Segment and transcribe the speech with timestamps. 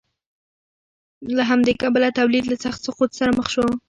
[1.35, 3.65] له همدې کبله تولید له سخت سقوط سره مخ شو.